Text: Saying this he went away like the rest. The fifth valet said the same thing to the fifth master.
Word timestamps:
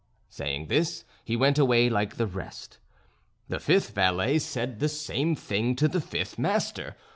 Saying 0.29 0.65
this 0.65 1.05
he 1.23 1.35
went 1.35 1.59
away 1.59 1.87
like 1.87 2.15
the 2.15 2.25
rest. 2.25 2.79
The 3.49 3.59
fifth 3.59 3.91
valet 3.93 4.39
said 4.39 4.79
the 4.79 4.89
same 4.89 5.35
thing 5.35 5.75
to 5.75 5.87
the 5.87 6.01
fifth 6.01 6.39
master. 6.39 6.95